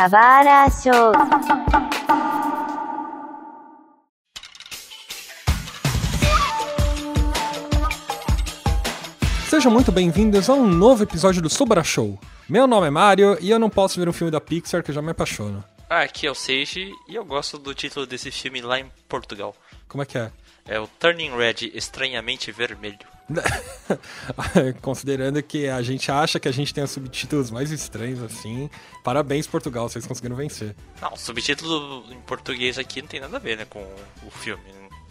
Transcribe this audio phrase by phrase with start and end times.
[0.00, 1.12] Kawara Show.
[9.50, 12.18] Sejam muito bem-vindos a um novo episódio do Sobra Show.
[12.48, 14.94] Meu nome é Mario e eu não posso ver um filme da Pixar que eu
[14.94, 15.62] já me apaixono.
[15.90, 19.54] Ah, aqui é o Seiji e eu gosto do título desse filme lá em Portugal.
[19.86, 20.32] Como é que é?
[20.66, 23.00] É o Turning Red, estranhamente vermelho.
[24.80, 28.68] Considerando que a gente acha que a gente tem os subtítulos mais estranhos assim,
[29.04, 30.74] parabéns Portugal, vocês conseguiram vencer.
[31.00, 33.80] Não, o subtítulo em português aqui não tem nada a ver, né, com
[34.26, 34.62] o filme,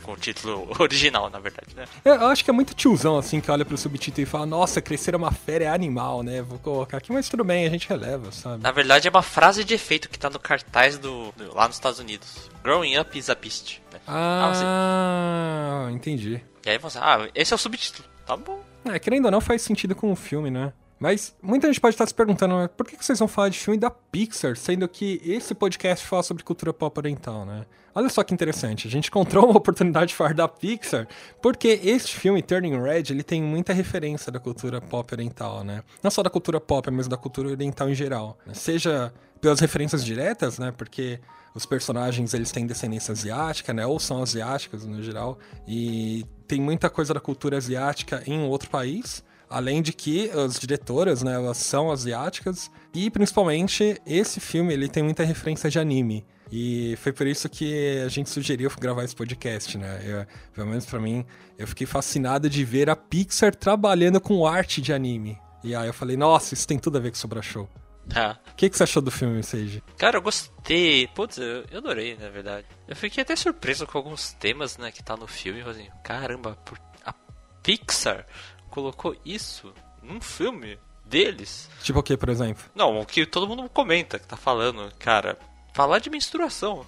[0.03, 1.85] com o título original, na verdade, né?
[2.05, 5.13] Eu acho que é muito tiozão assim que olha pro subtítulo e fala: "Nossa, crescer
[5.13, 6.41] é uma fera é animal, né?
[6.41, 9.63] Vou colocar aqui, mas tudo bem, a gente releva, sabe?" Na verdade é uma frase
[9.63, 12.49] de efeito que tá no cartaz do, do lá nos Estados Unidos.
[12.63, 13.79] Growing up is a beast.
[13.93, 13.99] né?
[14.07, 16.41] Ah, você- entendi.
[16.71, 18.07] Aí você, ah, esse é o subtítulo.
[18.25, 18.61] Tá bom.
[18.85, 20.71] É, querendo ou não, faz sentido com o filme, né?
[20.99, 23.79] Mas muita gente pode estar se perguntando, mas por que vocês vão falar de filme
[23.79, 27.65] da Pixar, sendo que esse podcast fala sobre cultura pop oriental, né?
[27.95, 31.07] Olha só que interessante, a gente encontrou uma oportunidade de falar da Pixar,
[31.41, 35.83] porque este filme, Turning Red, ele tem muita referência da cultura pop oriental, né?
[36.03, 38.37] Não só da cultura pop, mas da cultura oriental em geral.
[38.53, 40.73] Seja pelas referências diretas, né?
[40.75, 41.19] Porque
[41.55, 43.85] os personagens eles têm descendência asiática, né?
[43.85, 45.39] Ou são asiáticos no geral.
[45.67, 49.23] E tem muita coisa da cultura asiática em outro país.
[49.49, 52.69] Além de que as diretoras, né, elas são asiáticas.
[52.93, 56.25] E principalmente esse filme ele tem muita referência de anime.
[56.51, 60.01] E foi por isso que a gente sugeriu gravar esse podcast, né?
[60.03, 61.23] Eu, pelo menos pra mim,
[61.57, 65.37] eu fiquei fascinado de ver a Pixar trabalhando com arte de anime.
[65.63, 67.69] E aí eu falei, nossa, isso tem tudo a ver com Sobra Show.
[68.15, 68.35] Ah.
[68.51, 69.83] O que, que você achou do filme, Seiji?
[69.95, 71.05] Cara, eu gostei.
[71.13, 72.65] Putz, eu, eu adorei, na verdade.
[72.87, 75.59] Eu fiquei até surpreso com alguns temas, né, que tá no filme.
[75.59, 77.13] Eu falei assim, caramba, por- a
[77.61, 78.25] Pixar
[78.69, 81.69] colocou isso num filme deles?
[81.81, 82.63] Tipo o que, por exemplo?
[82.75, 85.37] Não, o que todo mundo comenta, que tá falando, cara,
[85.73, 86.85] falar de menstruação.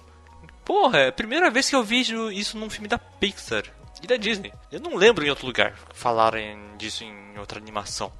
[0.64, 3.64] Porra, é a primeira vez que eu vejo isso num filme da Pixar
[4.02, 4.52] e da Disney.
[4.70, 8.12] Eu não lembro em outro lugar falarem disso em outra animação.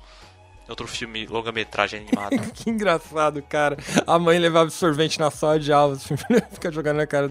[0.68, 2.38] Outro filme, longa-metragem animado.
[2.54, 3.76] Que engraçado, cara.
[4.06, 6.16] A mãe levava sorvete na sala de aula, assim,
[6.52, 7.28] fica jogando na cara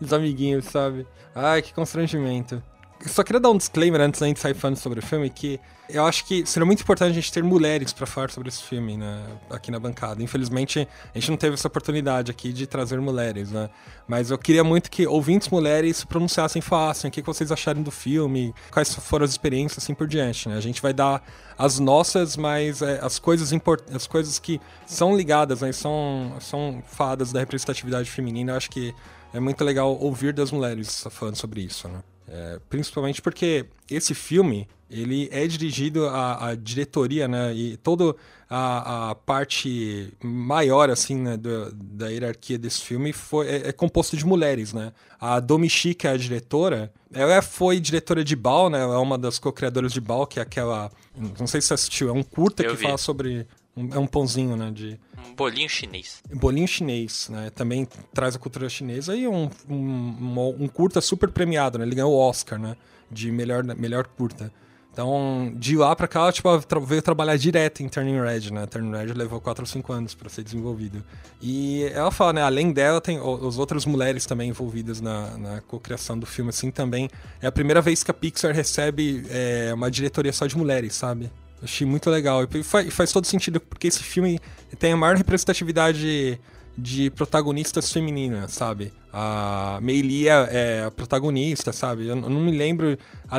[0.00, 1.06] dos amiguinhos, sabe?
[1.34, 2.62] Ai, que constrangimento.
[3.06, 5.60] Só queria dar um disclaimer antes da gente sair falando sobre o filme, que
[5.90, 8.96] eu acho que seria muito importante a gente ter mulheres pra falar sobre esse filme,
[8.96, 10.22] né, aqui na bancada.
[10.22, 13.68] Infelizmente, a gente não teve essa oportunidade aqui de trazer mulheres, né?
[14.08, 17.90] Mas eu queria muito que ouvintes mulheres se pronunciassem, falassem o que vocês acharam do
[17.90, 20.56] filme, quais foram as experiências, assim por diante, né?
[20.56, 21.22] A gente vai dar
[21.58, 23.52] as nossas, mas é, as coisas
[23.94, 28.94] as coisas que são ligadas, né, são, são faladas da representatividade feminina, eu acho que
[29.32, 32.00] é muito legal ouvir das mulheres falando sobre isso, né?
[32.26, 37.54] É, principalmente porque esse filme, ele é dirigido à, à diretoria, né?
[37.54, 38.16] E toda
[38.48, 44.16] a, a parte maior, assim, né, do- da hierarquia desse filme foi, é, é composto
[44.16, 44.92] de mulheres, né?
[45.20, 48.80] A Domi Shi, que é a diretora, ela foi diretora de Bal, né?
[48.80, 50.90] Ela é uma das co-criadoras de Bal, que é aquela...
[51.38, 52.82] Não sei se você assistiu, é um curta Eu que vi.
[52.84, 53.46] fala sobre...
[53.76, 54.70] um- é um pãozinho, né?
[54.70, 54.98] De,
[55.28, 56.22] um bolinho chinês.
[56.32, 57.50] bolinho chinês, né?
[57.50, 61.84] Também traz a cultura chinesa e um, um, um, curta super premiado, né?
[61.84, 62.76] Ele ganhou o Oscar, né?
[63.10, 64.52] De melhor, melhor curta.
[64.92, 66.48] Então, de lá pra cá, ela, tipo,
[66.86, 68.64] veio trabalhar direto em Turning Red, né?
[68.64, 71.02] Turning Red levou 4 ou 5 anos pra ser desenvolvido.
[71.42, 72.42] E ela fala, né?
[72.42, 76.70] Além dela, tem o- as outras mulheres também envolvidas na, na cocriação do filme, assim,
[76.70, 77.10] também.
[77.42, 81.28] É a primeira vez que a Pixar recebe é, uma diretoria só de mulheres, sabe?
[81.64, 82.44] Achei muito legal.
[82.44, 84.38] E faz, faz todo sentido, porque esse filme
[84.78, 86.38] tem a maior representatividade
[86.76, 88.92] de protagonistas femininas, sabe?
[89.12, 92.06] A Meili é, é a protagonista, sabe?
[92.06, 92.98] Eu, não me lembro,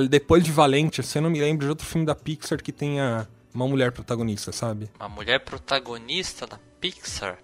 [0.10, 3.28] depois de Valente, assim, eu não me lembro de outro filme da Pixar que tenha
[3.54, 4.90] uma mulher protagonista, sabe?
[5.00, 7.38] Uma mulher protagonista da Pixar?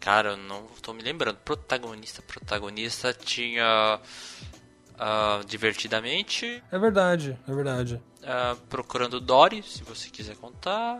[0.00, 1.36] Cara, eu não tô me lembrando.
[1.38, 4.00] Protagonista, protagonista tinha.
[4.98, 6.62] Ah, Divertidamente.
[6.70, 8.00] É verdade, é verdade.
[8.24, 10.98] ah, Procurando Dory, se você quiser contar.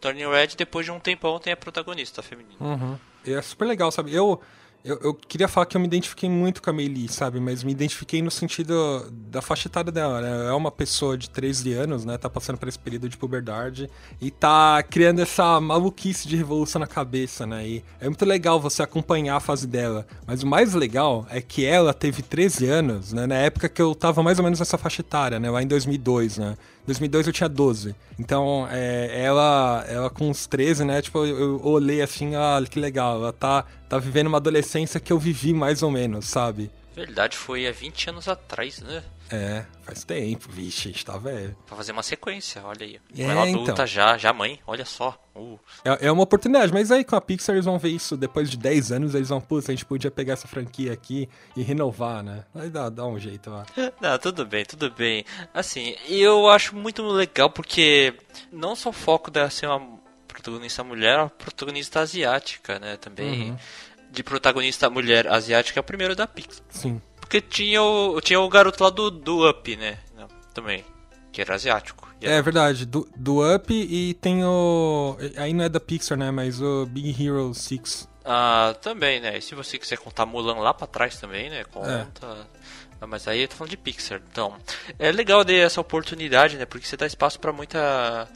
[0.00, 2.56] Turning Red, depois de um tempão, tem a protagonista feminina.
[2.60, 2.98] Uhum.
[3.24, 4.12] E é super legal, sabe?
[4.12, 4.40] Eu,
[4.84, 7.38] eu, eu queria falar que eu me identifiquei muito com a Meili, sabe?
[7.38, 10.48] Mas me identifiquei no sentido da faixa etária dela, né?
[10.48, 12.18] É uma pessoa de 13 anos, né?
[12.18, 13.88] Tá passando por esse período de puberdade
[14.20, 17.66] e tá criando essa maluquice de revolução na cabeça, né?
[17.66, 20.04] E é muito legal você acompanhar a fase dela.
[20.26, 23.26] Mas o mais legal é que ela teve 13 anos, né?
[23.26, 25.48] Na época que eu tava mais ou menos nessa faixa etária, né?
[25.48, 26.56] Lá em 2002, né?
[26.86, 27.94] 2002 eu tinha 12.
[28.18, 31.00] Então, é, ela, ela com uns 13, né?
[31.00, 33.16] Tipo, eu, eu olhei assim, ah, que legal.
[33.16, 36.70] Ela tá, tá vivendo uma adolescência que eu vivi mais ou menos, sabe?
[36.94, 39.02] Verdade, foi há 20 anos atrás, né?
[39.32, 41.56] É, faz tempo, vixe, a gente tá velho.
[41.64, 43.00] Pra fazer uma sequência, olha aí.
[43.16, 43.86] É, ela adulta então.
[43.86, 45.18] já, já mãe, olha só.
[45.34, 45.58] Uh.
[45.82, 48.58] É, é uma oportunidade, mas aí com a Pixar eles vão ver isso depois de
[48.58, 52.44] 10 anos, eles vão, putz, a gente podia pegar essa franquia aqui e renovar, né?
[52.54, 53.64] Aí dá, dá um jeito lá.
[54.02, 55.24] Não, tudo bem, tudo bem.
[55.54, 58.14] Assim, eu acho muito legal porque
[58.52, 59.98] não só o foco dela ser uma
[60.28, 62.98] protagonista mulher, é uma protagonista asiática, né?
[62.98, 63.50] Também.
[63.50, 63.56] Uhum.
[64.10, 66.62] De protagonista mulher asiática é o primeiro da Pixar.
[66.68, 67.00] Sim.
[67.32, 69.96] Porque tinha o, tinha o garoto lá do, do Up, né?
[70.52, 70.84] Também.
[71.32, 72.06] Que era asiático.
[72.20, 75.16] É verdade, do, do Up e tem o.
[75.38, 76.30] Aí não é da Pixar, né?
[76.30, 78.06] Mas o Big Hero 6.
[78.22, 79.38] Ah, também, né?
[79.38, 81.64] E se você quiser contar Mulan lá pra trás também, né?
[81.64, 82.46] Conta.
[83.00, 84.20] Ah, Mas aí eu tô falando de Pixar.
[84.30, 84.54] Então,
[84.98, 86.66] é legal ter essa oportunidade, né?
[86.66, 88.28] Porque você dá espaço pra muita.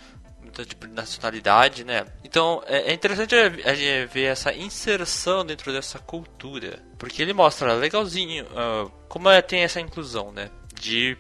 [0.64, 2.06] Tipo, de nacionalidade, né?
[2.24, 6.82] Então é é interessante a- a- ver essa inserção dentro dessa cultura.
[6.98, 10.50] Porque ele mostra legalzinho ah, como é, tem essa inclusão, né?
[10.80, 11.16] De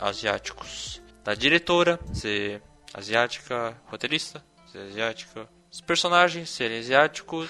[0.00, 1.00] asiáticos.
[1.24, 2.60] Da diretora ser
[2.92, 5.48] asiática, roteirista ser asiática.
[5.70, 7.48] Os personagens serem asiáticos,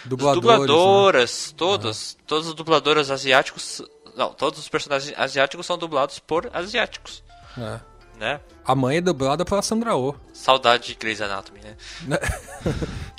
[0.65, 3.83] dubladoras, todas, todas as dubladoras asiáticos,
[4.17, 7.25] não, todos os personagens asiáticos são dublados por asiáticos,
[7.57, 7.81] né?
[8.19, 8.41] Né?
[8.65, 10.15] A mãe é dublada pela Sandra Oh.
[10.33, 11.77] Saudade de Grey's Anatomy, né?
[12.03, 12.19] Né?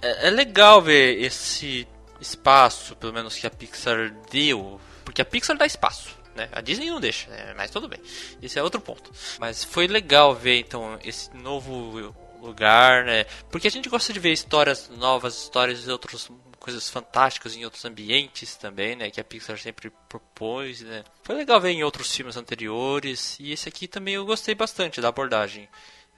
[0.01, 1.88] É, é legal ver esse
[2.19, 6.10] espaço, pelo menos que a Pixar deu, porque a Pixar dá espaço.
[6.36, 6.50] Né?
[6.51, 7.54] A Disney não deixa, né?
[7.56, 8.00] mas tudo bem.
[8.42, 9.12] Esse é outro ponto.
[9.40, 13.25] Mas foi legal ver então esse novo lugar, né?
[13.50, 16.30] Porque a gente gosta de ver histórias novas, histórias de outras
[16.63, 19.12] coisas fantásticas em outros ambientes também, né?
[19.12, 21.04] Que a Pixar sempre propôs, né?
[21.21, 25.10] Foi legal ver em outros filmes anteriores e esse aqui também eu gostei bastante da
[25.10, 25.68] abordagem.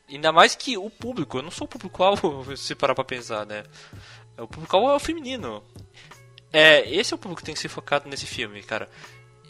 [0.07, 3.63] Ainda mais que o público, eu não sou o público-alvo, se parar pra pensar, né?
[4.38, 5.63] O público-alvo é o feminino.
[6.53, 8.88] É, esse é o público que tem que ser focado nesse filme, cara.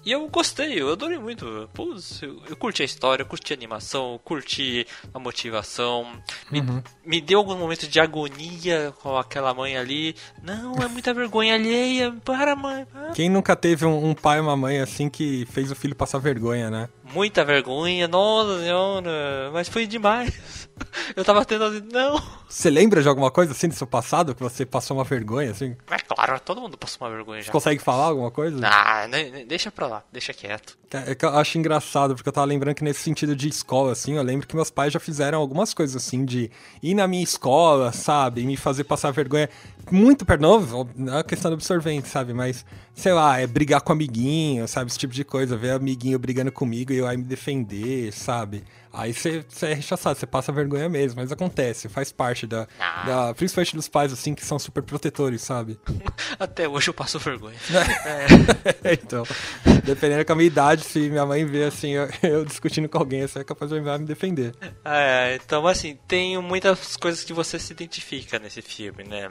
[0.06, 1.68] E eu gostei, eu adorei muito.
[1.74, 6.06] Putz, eu, eu curti a história, eu curti a animação, eu curti a motivação.
[6.52, 6.62] Me,
[7.04, 10.16] me deu alguns momentos de agonia com aquela mãe ali.
[10.44, 12.14] Não, é muita vergonha alheia.
[12.24, 12.86] Para, mãe.
[12.86, 13.14] Para.
[13.14, 16.20] Quem nunca teve um, um pai e uma mãe assim que fez o filho passar
[16.20, 16.88] vergonha, né?
[17.14, 19.52] Muita vergonha, nossa senhora.
[19.54, 20.68] Mas foi demais.
[21.16, 22.22] Eu tava tendo assim, não.
[22.50, 25.76] Você lembra de alguma coisa assim do seu passado que você passou uma vergonha, assim?
[25.90, 27.46] Mas claro, todo mundo passou uma vergonha já.
[27.46, 28.60] Você consegue falar alguma coisa?
[28.64, 29.06] Ah,
[29.48, 30.78] deixa pra lá, deixa quieto.
[30.92, 34.16] É que eu acho engraçado, porque eu tava lembrando que nesse sentido de escola, assim,
[34.16, 36.50] eu lembro que meus pais já fizeram algumas coisas assim, de
[36.82, 39.50] ir na minha escola, sabe, e me fazer passar vergonha.
[39.92, 43.82] Muito perto, não, não é uma questão do absorvente, sabe, mas, sei lá, é brigar
[43.82, 47.24] com amiguinho, sabe, esse tipo de coisa, ver amiguinho brigando comigo e eu aí me
[47.24, 48.64] defender, sabe.
[48.92, 53.04] Aí você é rechaçado, você passa vergonha mesmo, mas acontece, faz parte da, Ah.
[53.06, 53.34] da.
[53.34, 55.78] Principalmente dos pais, assim, que são super protetores, sabe?
[56.40, 57.58] Até hoje eu passo vergonha.
[58.92, 59.24] então,
[59.86, 63.40] dependendo da minha idade, se minha mãe vê assim, eu, eu discutindo com alguém, você
[63.40, 64.54] é capaz de me defender.
[64.84, 69.30] É, então assim, tem muitas coisas que você se identifica nesse filme, né?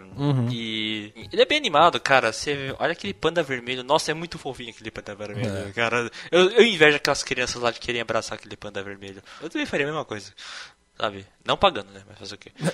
[0.51, 2.33] E ele é bem animado, cara.
[2.33, 3.83] Você olha aquele panda vermelho.
[3.83, 5.73] Nossa, é muito fofinho aquele panda vermelho, É.
[5.73, 6.11] cara.
[6.31, 9.23] Eu, eu invejo aquelas crianças lá de querem abraçar aquele panda vermelho.
[9.43, 10.33] Eu também faria a mesma coisa.
[10.97, 11.27] Sabe?
[11.45, 12.03] Não pagando, né?
[12.09, 12.53] Mas fazer o quê?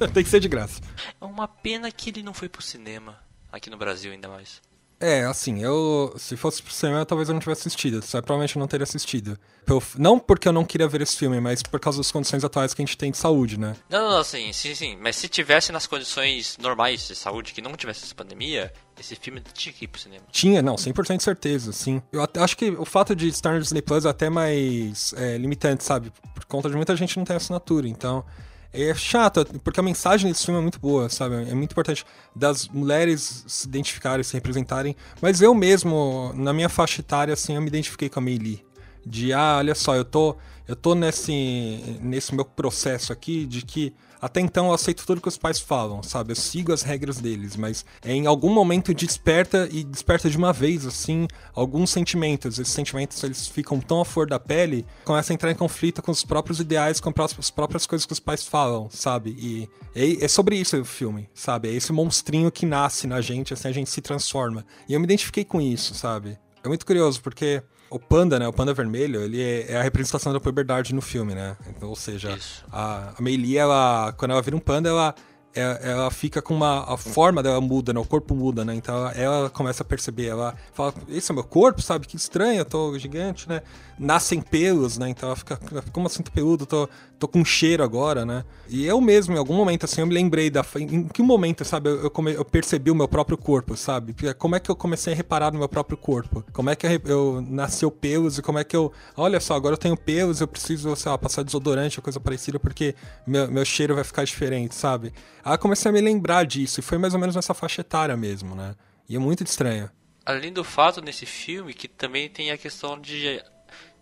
[0.00, 0.80] Ah, Tem que ser de graça.
[1.20, 3.18] é uma pena que ele não foi pro cinema.
[3.52, 4.60] Aqui no Brasil, ainda mais.
[5.00, 6.12] É, assim, eu.
[6.18, 8.02] Se fosse pro cinema, talvez eu não tivesse assistido.
[8.02, 9.38] Só provavelmente eu não teria assistido.
[9.64, 12.74] Pelo- não porque eu não queria ver esse filme, mas por causa das condições atuais
[12.74, 13.76] que a gente tem de saúde, né?
[13.88, 14.98] Não, não, não, sim, sim, sim.
[15.00, 19.40] Mas se tivesse nas condições normais de saúde, que não tivesse essa pandemia, esse filme
[19.54, 20.24] tinha que ir pro cinema.
[20.32, 22.02] Tinha, não, 100% de certeza, sim.
[22.10, 25.38] Eu até- acho que o fato de estar no Disney Plus é até mais é,
[25.38, 26.12] limitante, sabe?
[26.34, 28.24] Por conta de muita gente não ter assinatura, então.
[28.72, 31.36] É chato, porque a mensagem desse filme é muito boa, sabe?
[31.36, 32.04] É muito importante
[32.36, 34.94] das mulheres se identificarem, se representarem.
[35.22, 38.67] Mas eu mesmo, na minha faixa etária, assim, eu me identifiquei com a Meili.
[39.08, 40.36] De, ah, olha só, eu tô,
[40.66, 45.28] eu tô nesse, nesse meu processo aqui de que até então eu aceito tudo que
[45.28, 46.32] os pais falam, sabe?
[46.32, 50.52] Eu sigo as regras deles, mas é, em algum momento desperta e desperta de uma
[50.52, 52.58] vez, assim, alguns sentimentos.
[52.58, 56.10] Esses sentimentos eles ficam tão à flor da pele, começam a entrar em conflito com
[56.10, 59.36] os próprios ideais, com as próprias coisas que os pais falam, sabe?
[59.38, 61.68] E é, é sobre isso o filme, sabe?
[61.68, 64.66] É esse monstrinho que nasce na gente, assim, a gente se transforma.
[64.88, 66.36] E eu me identifiquei com isso, sabe?
[66.62, 68.46] É muito curioso, porque o panda, né?
[68.46, 71.56] O panda vermelho, ele é, é a representação da puberdade no filme, né?
[71.68, 72.64] Então, ou seja, Isso.
[72.70, 75.14] a, a Meili, ela, quando ela vira um panda, ela,
[75.54, 76.92] ela, ela fica com uma.
[76.92, 78.00] A forma dela muda, né?
[78.00, 78.74] O corpo muda, né?
[78.74, 82.06] Então ela, ela começa a perceber, ela fala, esse é meu corpo, sabe?
[82.06, 83.62] Que estranho, eu tô gigante, né?
[83.98, 85.08] Nascem pelos, né?
[85.08, 85.58] Então ela fica,
[85.92, 86.66] como assim tô peludo?
[86.66, 86.88] Tô,
[87.18, 88.44] tô com cheiro agora, né?
[88.68, 90.64] E eu mesmo, em algum momento, assim, eu me lembrei da.
[90.76, 94.14] Em que momento, sabe, eu, come, eu percebi o meu próprio corpo, sabe?
[94.34, 96.44] Como é que eu comecei a reparar no meu próprio corpo?
[96.52, 98.92] Como é que eu, eu nasceu pelos e como é que eu.
[99.16, 102.60] Olha só, agora eu tenho pelos, eu preciso, sei lá, passar desodorante ou coisa parecida,
[102.60, 102.94] porque
[103.26, 105.12] meu, meu cheiro vai ficar diferente, sabe?
[105.44, 108.16] Aí eu comecei a me lembrar disso, e foi mais ou menos nessa faixa etária
[108.16, 108.74] mesmo, né?
[109.08, 109.90] E é muito estranho.
[110.24, 113.42] Além do fato nesse filme que também tem a questão de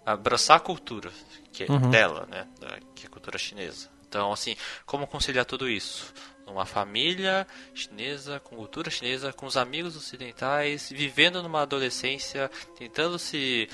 [0.04, 1.10] abraçar a cultura
[1.52, 1.90] que é uhum.
[1.90, 2.46] dela, né?
[2.94, 3.88] Que é a cultura chinesa.
[4.08, 6.12] Então, assim, como conciliar tudo isso?
[6.46, 13.68] Uma família chinesa, com cultura chinesa, com os amigos ocidentais, vivendo numa adolescência, tentando se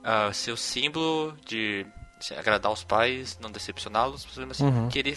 [0.00, 1.84] uh, ser o símbolo de
[2.36, 4.88] agradar os pais, não decepcioná-los, mas assim, uhum.
[4.88, 5.16] querer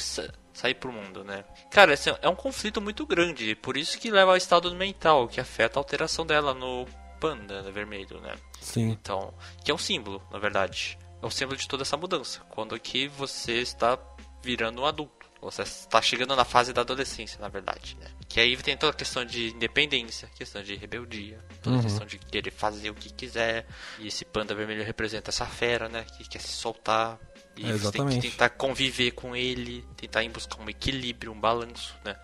[0.58, 1.46] sair pro mundo, né?
[1.70, 5.40] Cara, esse é um conflito muito grande, por isso que leva ao estado mental, que
[5.40, 6.88] afeta a alteração dela no
[7.20, 8.36] panda né, vermelho, né?
[8.60, 8.90] Sim.
[8.90, 9.34] Então,
[9.64, 10.98] que é um símbolo, na verdade.
[11.22, 12.42] É o um símbolo de toda essa mudança.
[12.50, 14.00] Quando que você está
[14.44, 15.28] virando um adulto.
[15.42, 18.08] Você está chegando na fase da adolescência, na verdade, né?
[18.28, 21.82] Que aí tem toda a questão de independência, questão de rebeldia, toda uhum.
[21.82, 23.68] a questão de querer fazer o que quiser.
[24.00, 26.04] E esse panda vermelho representa essa fera, né?
[26.04, 27.20] Que quer se soltar
[27.58, 31.40] e é, você tem que tentar conviver com ele, tentar ir buscar um equilíbrio, um
[31.40, 32.16] balanço, né?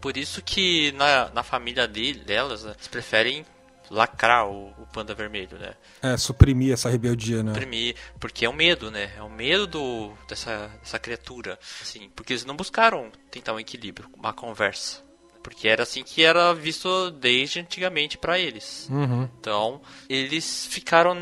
[0.00, 3.44] Por isso que na, na família dele, delas, né, eles preferem
[3.90, 5.74] lacrar o, o, panda vermelho, né?
[6.02, 7.52] É, suprimir essa rebeldia, né?
[7.52, 9.12] Suprimir, porque é o medo, né?
[9.16, 14.08] É o medo do, dessa, dessa criatura, assim, porque eles não buscaram tentar um equilíbrio,
[14.16, 15.02] uma conversa.
[15.42, 18.88] Porque era assim que era visto desde antigamente para eles.
[18.90, 19.28] Uhum.
[19.38, 21.14] Então, eles ficaram.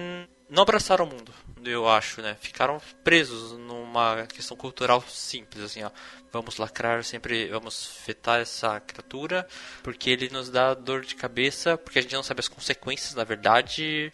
[0.48, 1.32] não abraçaram o mundo
[1.64, 2.36] eu acho, né?
[2.40, 5.90] Ficaram presos numa questão cultural simples, assim, ó.
[6.32, 9.46] Vamos lacrar sempre, vamos fetar essa criatura,
[9.82, 13.24] porque ele nos dá dor de cabeça, porque a gente não sabe as consequências, na
[13.24, 14.10] verdade,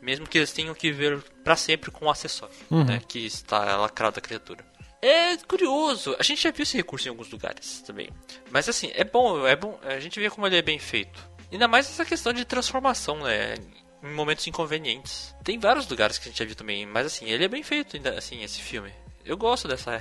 [0.00, 2.84] mesmo que eles tenham que ver para sempre com o acessório, uhum.
[2.84, 3.00] né?
[3.06, 4.64] Que está lacrado a criatura.
[5.00, 8.08] É curioso, a gente já viu esse recurso em alguns lugares também.
[8.50, 11.20] Mas assim, é bom, é bom, a gente vê como ele é bem feito.
[11.50, 13.54] Ainda mais essa questão de transformação, né?
[14.02, 15.34] Em momentos inconvenientes.
[15.44, 17.96] Tem vários lugares que a gente já viu também, mas assim, ele é bem feito,
[18.16, 18.92] assim, esse filme.
[19.24, 19.92] Eu gosto dessa,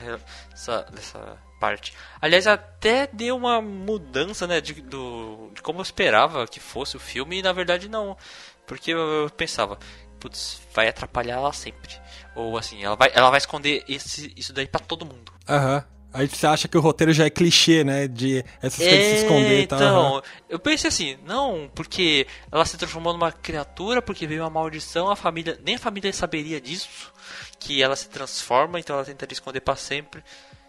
[0.52, 1.94] essa, dessa parte.
[2.20, 7.00] Aliás, até deu uma mudança, né, de, do, de como eu esperava que fosse o
[7.00, 8.18] filme, e na verdade não.
[8.66, 9.78] Porque eu, pensava,
[10.20, 11.94] putz, vai atrapalhar ela sempre.
[12.36, 15.32] Ou assim, ela vai, ela vai esconder esse, isso daí para todo mundo.
[15.48, 15.76] Aham.
[15.76, 16.01] Uhum.
[16.14, 18.08] Aí você acha que o roteiro já é clichê, né?
[18.08, 19.78] De essas é, coisas se esconder e tal.
[19.78, 25.10] Então, eu pensei assim, não, porque ela se transformou numa criatura, porque veio uma maldição,
[25.10, 25.58] a família.
[25.64, 27.14] Nem a família saberia disso.
[27.60, 30.24] Que ela se transforma, então ela tentaria esconder para sempre.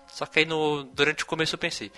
[0.07, 1.91] Só que aí no, durante o começo eu pensei,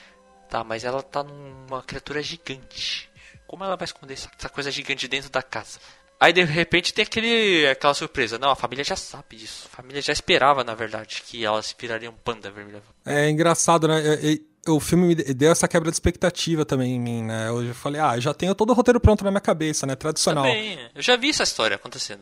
[0.49, 3.11] tá, mas ela tá numa criatura gigante.
[3.47, 5.79] Como ela vai esconder essa, essa coisa gigante dentro da casa?
[6.19, 8.39] Aí de repente tem aquele, aquela surpresa.
[8.39, 9.69] Não, a família já sabe disso.
[9.73, 11.75] A família já esperava, na verdade, que ela se
[12.25, 12.83] panda vermelho.
[13.05, 14.01] É engraçado, né?
[14.67, 17.49] O filme me deu essa quebra de expectativa também em mim, né?
[17.49, 19.95] Eu já falei, ah, já tenho todo o roteiro pronto na minha cabeça, né?
[19.95, 20.45] Tradicional.
[20.45, 22.21] Também, eu já vi essa história acontecendo.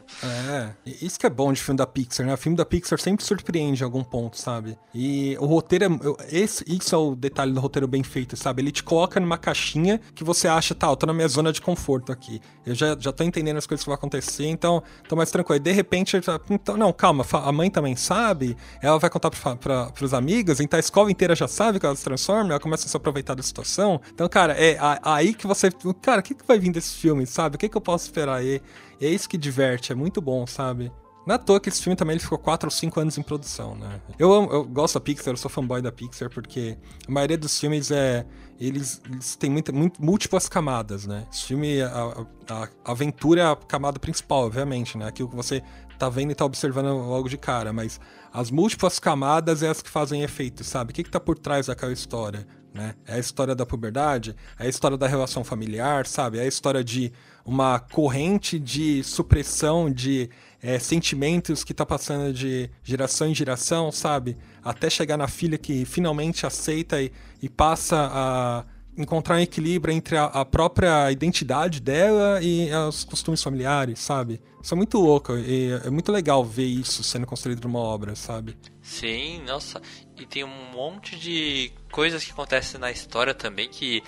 [0.50, 2.34] É, isso que é bom de filme da Pixar, né?
[2.34, 4.78] O filme da Pixar sempre surpreende em algum ponto, sabe?
[4.94, 8.62] E o roteiro, é, esse, isso é o detalhe do roteiro bem feito, sabe?
[8.62, 11.61] Ele te coloca numa caixinha que você acha, tá, eu tô na minha zona de
[11.61, 12.40] conforto aqui.
[12.64, 15.56] Eu já, já tô entendendo as coisas que vão acontecer, então tô mais tranquilo.
[15.56, 16.16] E de repente,
[16.50, 20.76] então, não, calma, a mãe também sabe, ela vai contar pra, pra, pros amigos, então
[20.76, 23.42] a escola inteira já sabe que ela se transforma, ela começa a se aproveitar da
[23.42, 24.00] situação.
[24.12, 25.70] Então, cara, é aí que você.
[26.00, 27.56] Cara, o que, que vai vir desse filme, sabe?
[27.56, 28.60] O que, que eu posso esperar aí?
[29.00, 30.92] É isso que diverte, é muito bom, sabe?
[31.26, 33.76] Não é toa que esse filme também ele ficou 4 ou 5 anos em produção,
[33.76, 34.00] né?
[34.18, 37.90] Eu, eu gosto da Pixar, eu sou fanboy da Pixar, porque a maioria dos filmes
[37.90, 38.26] é.
[38.60, 41.26] Eles, eles têm muita, muito, múltiplas camadas, né?
[41.32, 45.06] Esse filme, a, a, a aventura é a camada principal, obviamente, né?
[45.06, 45.62] Aquilo que você
[46.02, 48.00] tá vendo e tá observando logo de cara, mas
[48.32, 50.90] as múltiplas camadas é as que fazem efeito, sabe?
[50.90, 52.44] O que, que tá por trás daquela história?
[52.75, 52.97] Né?
[53.06, 56.38] É a história da puberdade, é a história da relação familiar, sabe?
[56.38, 57.12] É a história de
[57.44, 60.28] uma corrente de supressão de
[60.61, 64.37] é, sentimentos que está passando de geração em geração, sabe?
[64.64, 68.64] Até chegar na filha que finalmente aceita e, e passa a
[68.96, 74.40] encontrar um equilíbrio entre a, a, própria identidade dela e os costumes familiares, sabe?
[74.62, 78.56] Isso é muito louco e é muito legal ver isso sendo construído numa obra, sabe?
[78.82, 79.80] Sim, nossa.
[80.16, 84.02] E tem um monte de coisas que acontecem na história também que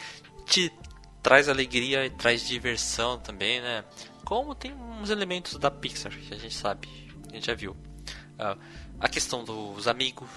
[0.46, 0.70] te
[1.22, 3.84] traz alegria e traz diversão também, né?
[4.24, 6.88] Como tem uns elementos da Pixar que a gente sabe,
[7.30, 7.72] a gente já viu.
[7.72, 8.58] Uh,
[9.00, 10.28] a questão dos amigos,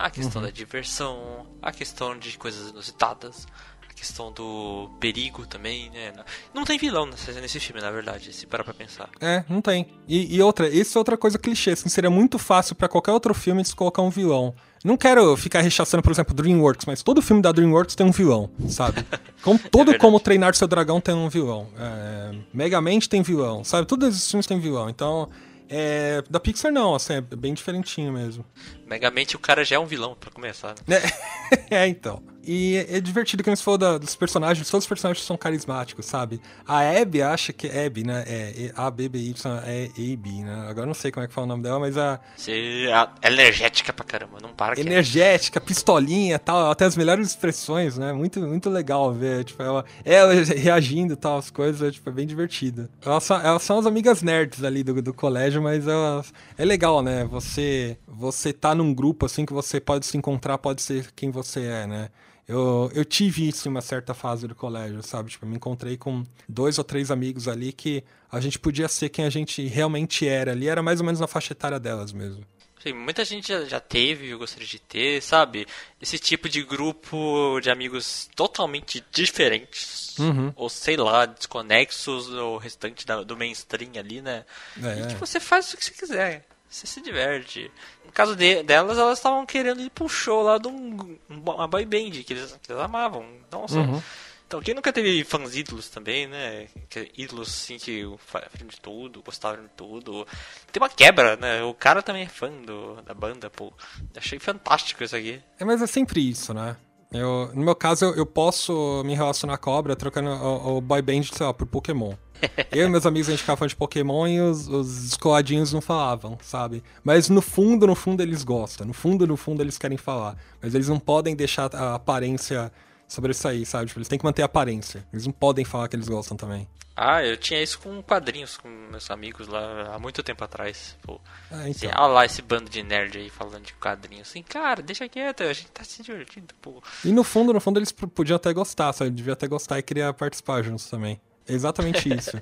[0.00, 3.46] A questão da diversão, a questão de coisas inusitadas,
[3.88, 6.12] a questão do perigo também, né?
[6.54, 9.10] Não tem vilão nesse, nesse filme, na verdade, se parar pra pensar.
[9.20, 9.86] É, não tem.
[10.08, 13.34] E, e outra, isso é outra coisa clichê, assim, seria muito fácil pra qualquer outro
[13.34, 14.54] filme se colocar um vilão.
[14.82, 18.50] Não quero ficar rechaçando, por exemplo, DreamWorks, mas todo filme da DreamWorks tem um vilão,
[18.68, 19.04] sabe?
[19.42, 21.68] Como, todo É como treinar seu dragão tem um vilão.
[21.78, 23.86] É, Megamente tem vilão, sabe?
[23.86, 24.88] Todos esses filmes têm vilão.
[24.88, 25.28] Então,
[25.72, 28.44] é, da Pixar não, assim, é bem diferentinho mesmo.
[28.90, 30.74] Megamente o cara já é um vilão, pra começar.
[30.84, 31.00] Né?
[31.70, 32.20] é, então.
[32.42, 36.06] E é é divertido que você falou da- dos personagens, todos os personagens são carismáticos,
[36.06, 36.40] sabe?
[36.66, 38.24] A Abby acha que Abby, né?
[38.26, 40.66] É A-B-B-Y, é Abby, né?
[40.68, 42.86] Agora eu não sei como é que fala o nome dela, mas a Você
[43.22, 48.12] é energética pra caramba, não para energética, pistolinha e tal, tem as melhores expressões, né?
[48.12, 52.12] Muito, muito legal ver, tipo, ela, ela reagindo e tal, as coisas, é, tipo, é
[52.12, 52.88] bem divertido.
[53.04, 57.02] Elas são, elas são as amigas nerds ali do, do colégio, mas elas, é legal,
[57.02, 57.24] né?
[57.26, 61.60] Você, você tá num grupo, assim, que você pode se encontrar, pode ser quem você
[61.62, 62.08] é, né?
[62.48, 65.30] Eu, eu tive isso em uma certa fase do colégio, sabe?
[65.30, 69.08] Tipo, eu me encontrei com dois ou três amigos ali que a gente podia ser
[69.08, 72.44] quem a gente realmente era ali, era mais ou menos na faixa etária delas mesmo.
[72.82, 75.66] Sim, muita gente já, já teve, eu gostaria de ter, sabe?
[76.00, 80.18] Esse tipo de grupo de amigos totalmente diferentes.
[80.18, 80.50] Uhum.
[80.56, 84.44] Ou sei lá, desconexos do restante da- do mainstream ali, né?
[84.82, 85.02] É.
[85.02, 86.46] E que você faz o que você quiser.
[86.70, 87.70] Você se diverte.
[88.06, 91.84] No caso de- delas, elas estavam querendo ir pro show lá de um, uma boy
[91.84, 93.26] band que eles, que eles amavam.
[93.50, 93.78] Nossa.
[93.80, 94.00] Uhum.
[94.46, 96.66] Então, quem nunca teve fãs ídolos também, né?
[96.88, 100.26] Que- Ídolos, assim, que faziam de tudo, gostavam de tudo.
[100.72, 101.62] Tem uma quebra, né?
[101.62, 103.72] O cara também é fã do, da banda, pô.
[104.16, 105.40] Achei fantástico isso aqui.
[105.58, 106.76] É, mas é sempre isso, né?
[107.12, 110.80] Eu, no meu caso, eu, eu posso me relacionar com a obra trocando o, o
[110.80, 112.14] boy band, sei lá, por Pokémon.
[112.72, 115.80] Eu e meus amigos, a gente ficava falando de Pokémon e os, os descoladinhos não
[115.80, 116.82] falavam, sabe?
[117.04, 118.86] Mas no fundo, no fundo, eles gostam.
[118.86, 120.36] No fundo, no fundo, eles querem falar.
[120.62, 122.72] Mas eles não podem deixar a aparência
[123.12, 123.86] sobressair, sabe?
[123.86, 125.06] Tipo, eles têm que manter a aparência.
[125.12, 126.66] Eles não podem falar que eles gostam também.
[126.96, 130.96] Ah, eu tinha isso com quadrinhos com meus amigos lá há muito tempo atrás.
[131.02, 131.18] Pô.
[131.50, 131.90] Ah, Assim, então.
[132.02, 134.28] olha lá esse bando de nerd aí falando de quadrinhos.
[134.28, 136.82] Assim, cara, deixa quieto, a gente tá se divertindo, pô.
[137.04, 139.10] E no fundo, no fundo, eles podiam até gostar, sabe?
[139.10, 141.18] Devia até gostar e queria participar juntos também.
[141.48, 142.40] É exatamente isso.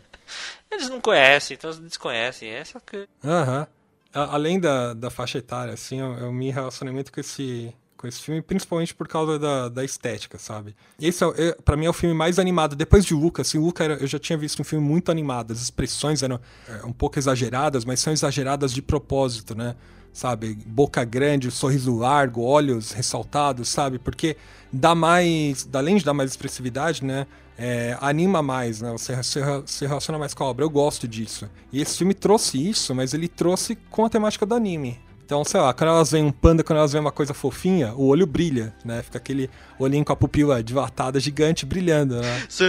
[0.71, 2.49] Eles não conhecem, então eles desconhecem.
[2.51, 3.07] Essa que.
[3.25, 3.67] Aham.
[4.13, 8.23] Além da, da faixa etária, assim, eu, eu me relacionei muito com esse, com esse
[8.23, 10.75] filme, principalmente por causa da, da estética, sabe?
[11.01, 12.75] Esse, é, é, pra mim, é o filme mais animado.
[12.77, 15.53] Depois de Luca, assim, Luca era- eu já tinha visto um filme muito animado.
[15.53, 19.75] As expressões eram é, um pouco exageradas, mas são exageradas de propósito, né?
[20.13, 20.55] Sabe?
[20.67, 23.99] Boca grande, sorriso largo, olhos ressaltados, sabe?
[23.99, 24.37] Porque
[24.73, 25.69] dá mais.
[25.73, 27.27] Além de dar mais expressividade, né?
[27.59, 28.93] é, anima mais, né?
[28.93, 29.21] Você
[29.67, 30.65] se relaciona mais com a obra.
[30.65, 31.51] Eu gosto disso.
[31.73, 34.99] E esse filme trouxe isso, mas ele trouxe com a temática do anime.
[35.29, 38.07] Então, sei lá, quando elas veem um panda, quando elas veem uma coisa fofinha, o
[38.07, 39.03] olho brilha, né?
[39.03, 42.43] Fica aquele olhinho com a pupila dilatada gigante brilhando, né?
[42.49, 42.65] Sim,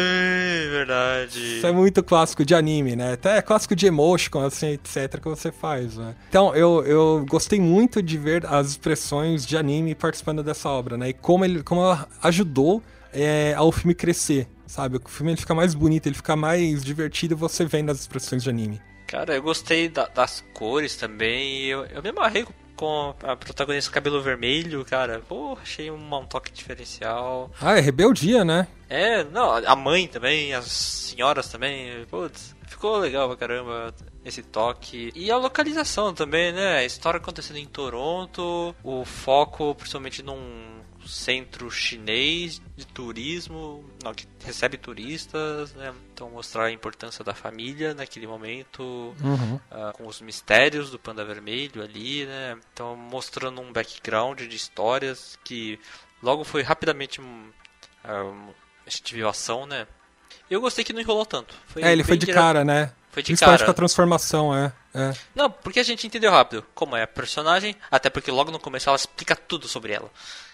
[0.70, 1.40] verdade.
[1.40, 3.14] Isso é muito clássico de anime, né?
[3.14, 6.14] Até é clássico de emotion, assim, etc, que você faz, né?
[6.28, 11.08] Então, eu, eu gostei muito de ver as expressões de anime participando dessa obra, né?
[11.08, 14.98] E como, ele, como ela ajudou é, ao filme crescer, sabe?
[14.98, 18.50] O filme ele fica mais bonito, ele fica mais divertido você vendo as expressões de
[18.50, 18.82] anime.
[19.10, 21.64] Cara, eu gostei da- das cores também.
[21.66, 22.46] Eu, eu me amarrei
[22.76, 25.20] com- a protagonista cabelo vermelho, cara.
[25.28, 27.52] Pô, achei um, um toque diferencial.
[27.60, 28.68] Ah, é rebeldia, né?
[28.88, 32.06] É, não, a mãe também, as senhoras também.
[32.06, 33.94] Putz, ficou legal pra caramba
[34.24, 35.12] esse toque.
[35.16, 36.78] E a localização também, né?
[36.78, 40.79] A história acontecendo em Toronto, o foco principalmente num
[41.10, 45.94] centro chinês de turismo, não, que recebe turistas, né?
[46.14, 48.82] Então mostrar a importância da família naquele momento,
[49.22, 49.60] Uhum.
[49.72, 52.58] ah, com os mistérios do Panda Vermelho ali, né?
[52.74, 55.80] Então mostrando um background de histórias que
[56.22, 57.20] logo foi rapidamente
[58.04, 59.88] a gente viu a ação, né?
[60.50, 61.54] Eu gostei que não enrolou tanto.
[61.68, 62.42] Foi É, ele foi de direto.
[62.42, 62.92] cara, né?
[63.12, 63.66] Foi de Principalmente cara.
[63.68, 64.72] com a transformação, é.
[64.94, 65.14] é.
[65.34, 68.88] Não, porque a gente entendeu rápido como é a personagem, até porque logo no começo
[68.90, 70.10] ela explica tudo sobre ela.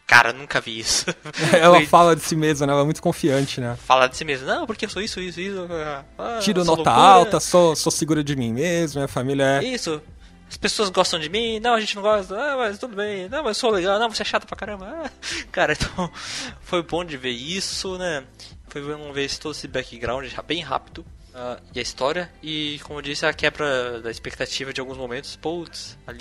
[0.07, 1.05] Cara, nunca vi isso.
[1.51, 2.73] Ela Foi fala de si mesma, né?
[2.73, 3.75] Ela é muito confiante, né?
[3.85, 4.45] falar de si mesma.
[4.55, 5.67] Não, porque eu sou isso, isso, isso.
[6.17, 6.95] Ah, Tiro nota loucura.
[6.95, 9.63] alta, sou, sou segura de mim mesmo, minha família é.
[9.63, 10.01] Isso.
[10.47, 13.39] As pessoas gostam de mim, não, a gente não gosta, ah, mas tudo bem, não,
[13.39, 14.85] mas eu sou legal, não, você é chato pra caramba.
[14.87, 15.09] Ah.
[15.51, 16.09] Cara, então
[16.61, 18.23] foi bom de ver isso, né?
[18.67, 21.03] Foi bom ver todo esse background bem rápido.
[21.35, 25.35] Ah, e a história, e como eu disse, a quebra da expectativa de alguns momentos.
[25.35, 26.11] Putz, a,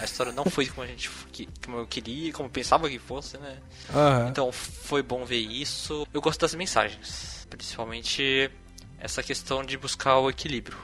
[0.00, 2.98] a história não foi como a gente que- como eu queria, como eu pensava que
[2.98, 3.58] fosse, né?
[3.94, 4.28] Aham.
[4.28, 6.06] Então foi bom ver isso.
[6.12, 8.50] Eu gosto das mensagens, principalmente
[8.98, 10.78] essa questão de buscar o equilíbrio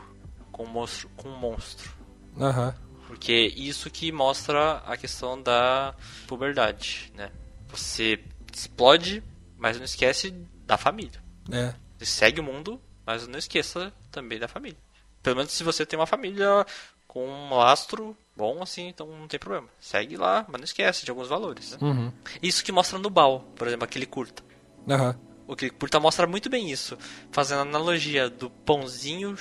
[0.53, 1.09] com o monstro.
[1.17, 1.91] Com o monstro.
[2.39, 2.75] Aham.
[3.07, 5.95] Porque isso que mostra a questão da
[6.27, 7.31] puberdade, né?
[7.69, 8.21] Você
[8.55, 9.23] explode,
[9.57, 10.31] mas não esquece
[10.67, 11.19] da família.
[11.51, 11.73] É.
[11.99, 14.77] Você segue o mundo, mas não esqueça também da família.
[15.23, 16.67] Pelo menos se você tem uma família
[17.07, 19.67] com um lastro bom, assim, então não tem problema.
[19.81, 21.73] Segue lá, mas não esquece de alguns valores.
[21.73, 21.79] Né?
[21.81, 22.13] Uhum.
[22.43, 24.43] Isso que mostra no Bal, por exemplo, aquele curta.
[24.87, 25.19] Aham.
[25.47, 26.99] O que curta mostra muito bem isso,
[27.33, 29.35] fazendo analogia do pãozinho,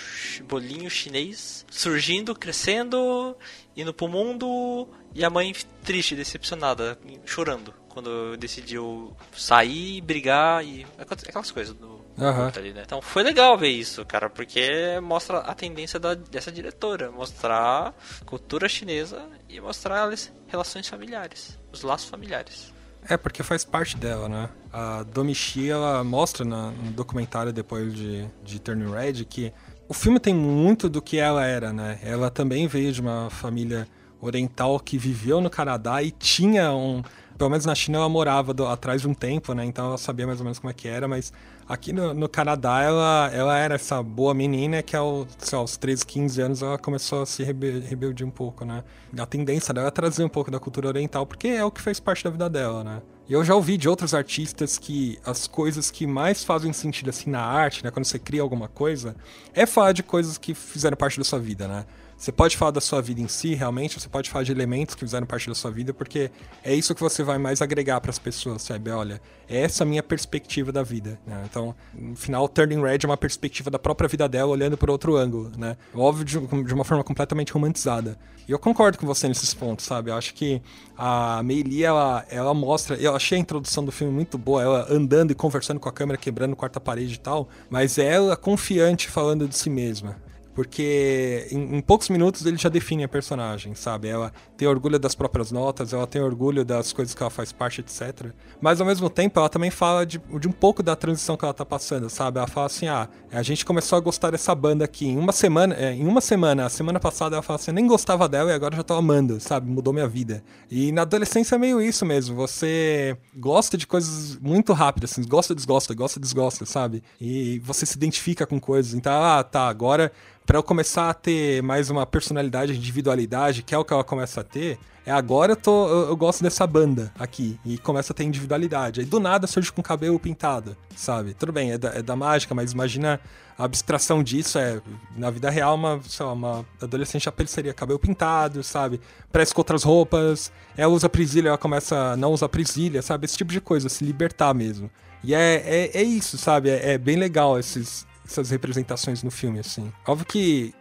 [0.45, 3.35] bolinho chinês, surgindo, crescendo,
[3.75, 5.53] indo pro mundo, e a mãe
[5.83, 12.81] triste, decepcionada, chorando, quando decidiu sair, brigar e aquelas coisas do Curta ali, né?
[12.85, 17.93] Então foi legal ver isso, cara, porque mostra a tendência da, dessa diretora, mostrar
[18.25, 22.73] cultura chinesa e mostrar as relações familiares, os laços familiares.
[23.09, 24.49] É, porque faz parte dela, né?
[24.73, 29.53] A Domichi, ela mostra na- no documentário depois de, de Turning Red que
[29.87, 31.99] o filme tem muito do que ela era, né?
[32.03, 33.87] Ela também veio de uma família
[34.19, 37.01] oriental que viveu no Canadá e tinha um...
[37.37, 39.63] Pelo menos na China ela morava do- atrás de um tempo, né?
[39.63, 41.31] Então ela sabia mais ou menos como é que era, mas
[41.67, 46.05] aqui no, no Canadá ela, ela era essa boa menina que aos, lá, aos 13,
[46.05, 48.83] 15 anos ela começou a se rebe rebeldir um pouco, né?
[49.17, 51.99] A tendência dela é trazer um pouco da cultura oriental, porque é o que fez
[51.99, 53.01] parte da vida dela, né?
[53.29, 57.29] E eu já ouvi de outros artistas que as coisas que mais fazem sentido assim
[57.29, 59.17] na arte, né, quando você cria alguma coisa,
[59.53, 61.85] é falar de coisas que fizeram parte da sua vida, né?
[62.17, 65.01] Você pode falar da sua vida em si, realmente, você pode falar de elementos que
[65.01, 66.31] fizeram parte da sua vida, porque
[66.63, 68.89] é isso que você vai mais agregar para as pessoas, sabe?
[68.89, 71.43] Olha, essa é a minha perspectiva da vida, né?
[71.47, 75.15] Então, no final, Turning Red é uma perspectiva da própria vida dela, olhando por outro
[75.15, 75.77] ângulo, né?
[75.93, 78.17] Óbvio, de, de uma forma completamente romantizada.
[78.47, 80.09] E eu concordo com você nesses pontos, sabe?
[80.09, 80.59] Eu acho que
[80.97, 82.95] a Meili, ela, ela mostra.
[82.95, 86.17] Eu achei a introdução do filme muito boa, ela andando e conversando com a câmera,
[86.17, 90.26] quebrando quarta parede e tal, mas ela confiante falando de si mesma.
[90.57, 94.07] Porque em, em poucos minutos ele já define a personagem, sabe?
[94.07, 97.81] Ela tem orgulho das próprias notas, ela tem orgulho das coisas que ela faz parte,
[97.81, 98.31] etc.
[98.59, 101.53] Mas ao mesmo tempo ela também fala de, de um pouco da transição que ela
[101.53, 102.39] tá passando, sabe?
[102.39, 105.75] Ela fala assim: ah, a gente começou a gostar dessa banda aqui em uma semana,
[105.75, 108.53] é, em uma semana, a semana passada ela fala assim, eu nem gostava dela e
[108.55, 109.69] agora já tô amando, sabe?
[109.69, 110.43] Mudou minha vida.
[110.71, 115.53] E na adolescência é meio isso mesmo, você gosta de coisas muito rápidas, assim, gosta,
[115.53, 117.03] desgosta, gosta, desgosta, sabe?
[117.21, 118.95] E você se identifica com coisas.
[118.95, 120.11] Então, ah, tá, agora
[120.47, 124.39] para eu começar a ter mais uma personalidade, individualidade, que é o que ela começa
[124.39, 127.59] a ter, é agora eu, tô, eu, eu, gosto dessa banda aqui.
[127.65, 129.01] E começa a ter individualidade.
[129.01, 131.33] Aí do nada surge com cabelo pintado, sabe?
[131.33, 133.19] Tudo bem, é da, é da mágica, mas imagina
[133.57, 134.81] a abstração disso é,
[135.17, 139.01] na vida real, uma, lá, uma adolescente seria cabelo pintado, sabe?
[139.29, 143.25] Parece com outras roupas, ela usa presilha, ela começa a não usar presilha, sabe?
[143.25, 144.89] Esse tipo de coisa, se libertar mesmo.
[145.21, 146.69] E é, é, é isso, sabe?
[146.69, 149.91] É, é bem legal esses, essas representações no filme, assim.
[150.05, 150.73] Óbvio que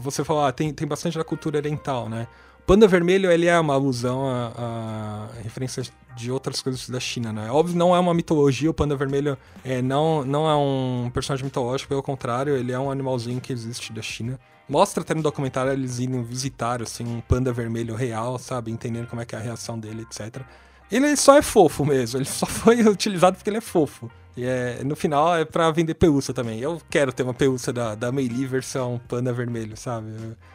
[0.00, 2.28] você falou, ah, tem, tem bastante da cultura oriental, né?
[2.66, 7.50] Panda Vermelho, ele é uma alusão a, a referências de outras coisas da China, né?
[7.50, 11.88] Óbvio, não é uma mitologia, o Panda Vermelho é, não, não é um personagem mitológico,
[11.88, 14.38] pelo contrário, ele é um animalzinho que existe da China.
[14.68, 18.70] Mostra até no documentário eles indo visitar, assim, um panda vermelho real, sabe?
[18.70, 20.42] Entendendo como é que é a reação dele, etc.
[20.90, 24.10] Ele só é fofo mesmo, ele só foi utilizado porque ele é fofo.
[24.36, 26.60] E é, no final é pra vender pelúcia também.
[26.60, 30.08] Eu quero ter uma pelúcia da, da Meili versão panda vermelho, sabe?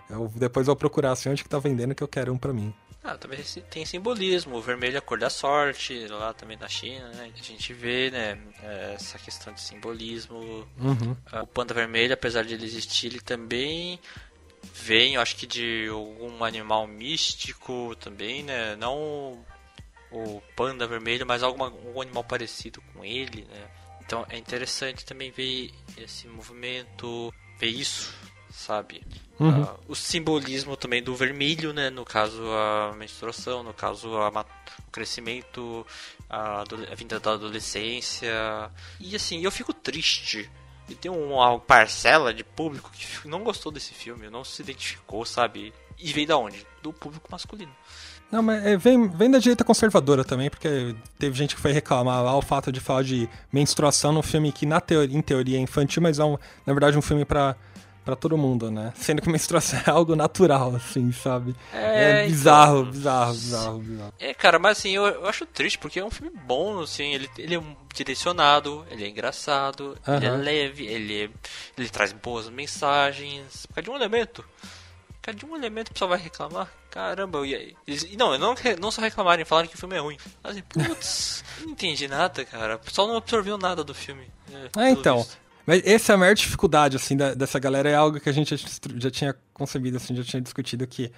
[0.09, 2.37] Eu, eu, depois eu vou procurar assim onde que tá vendendo que eu quero um
[2.37, 2.73] pra mim.
[3.03, 4.57] Ah, também tem simbolismo.
[4.57, 7.31] O vermelho é a cor da sorte, lá também da China, né?
[7.33, 8.37] A gente vê, né,
[8.95, 10.67] essa questão de simbolismo.
[10.77, 11.15] Uhum.
[11.41, 13.97] O panda vermelho, apesar de ele existir, ele também
[14.73, 18.75] vem, eu acho que de algum animal místico também, né?
[18.75, 19.37] Não
[20.11, 23.67] o panda vermelho, mas alguma, algum animal parecido com ele, né?
[24.05, 28.13] Então é interessante também ver esse movimento, ver isso,
[28.49, 29.05] sabe?
[29.39, 29.63] Uhum.
[29.63, 31.89] Uh, o simbolismo também do vermelho, né?
[31.89, 35.85] No caso a menstruação, no caso a, o crescimento,
[36.29, 38.31] a, a vinda da adolescência.
[38.99, 40.49] E assim, eu fico triste
[40.89, 45.73] e tem uma parcela de público que não gostou desse filme, não se identificou, sabe?
[45.97, 46.65] E veio da onde?
[46.81, 47.75] Do público masculino.
[48.31, 52.23] Não, mas é, vem, vem da direita conservadora também, porque teve gente que foi reclamar
[52.23, 55.61] lá o fato de falar de menstruação num filme que, na teoria, em teoria, é
[55.61, 57.55] infantil, mas é, um, na verdade, um filme pra,
[58.03, 58.91] pra todo mundo, né?
[58.99, 61.55] Sendo que menstruação é algo natural, assim, sabe?
[61.73, 64.13] É, é bizarro, então, bizarro, bizarro, bizarro.
[64.19, 67.29] É, cara, mas assim, eu, eu, acho triste, porque é um filme bom, assim, ele,
[67.37, 67.63] ele é
[67.95, 71.29] direcionado, ele é engraçado, ele é leve, ele, é,
[71.77, 74.43] ele traz boas mensagens, por causa de um elemento
[75.33, 76.71] de um elemento o pessoal vai reclamar.
[76.97, 77.75] Caramba, e aí?
[77.85, 80.17] Eles, não, não, não só reclamarem, falarem que o filme é ruim.
[80.43, 82.77] Mas, putz, não entendi nada, cara.
[82.77, 84.27] O pessoal não absorveu nada do filme.
[84.51, 85.17] É, é então.
[85.17, 85.37] Visto.
[85.63, 87.87] Mas essa é a maior dificuldade, assim, da, dessa galera.
[87.87, 91.11] É algo que a gente já, já tinha concebido, assim, já tinha discutido que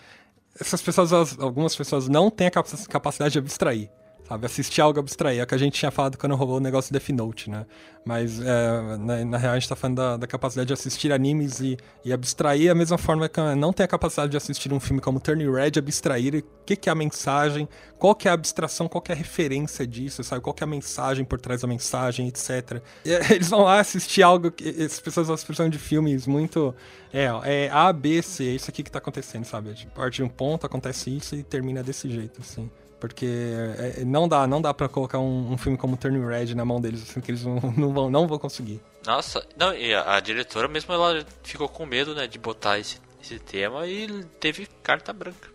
[0.60, 3.90] essas pessoas, algumas pessoas não têm a capacidade de abstrair
[4.30, 4.46] sabe?
[4.46, 5.40] Assistir algo abstrair.
[5.40, 7.66] É o que a gente tinha falado quando rolou o negócio Death Note, né?
[8.06, 11.60] Mas, é, na, na, real, a gente tá falando da, da capacidade de assistir animes
[11.60, 15.02] e, e, abstrair, a mesma forma que não tem a capacidade de assistir um filme
[15.02, 18.88] como Turning Red, abstrair o que, que é a mensagem, qual que é a abstração,
[18.88, 20.42] qual que é a referência disso, sabe?
[20.42, 22.82] Qual que é a mensagem por trás da mensagem, etc.
[23.04, 26.74] E, eles vão lá assistir algo que as pessoas precisam de filmes muito...
[27.12, 29.72] É, é A, B, C, é isso aqui que tá acontecendo, sabe?
[29.72, 32.70] A parte de um ponto, acontece isso e termina desse jeito, assim.
[33.00, 33.26] Porque
[33.78, 36.82] é, não dá, não dá para colocar um, um, filme como Turning Red na mão
[36.82, 38.82] deles, assim, que eles não, não, vão, não vão conseguir.
[39.06, 42.98] Nossa, não, e a, a, diretora mesmo, ela ficou com medo, né, de botar esse,
[43.22, 45.48] esse tema e teve carta branca,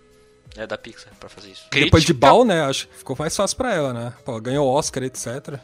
[0.56, 1.66] né, da Pixar pra fazer isso.
[1.70, 5.02] Depois de Ball, né, acho que ficou mais fácil pra ela, né, pô, ganhou Oscar,
[5.02, 5.60] etc.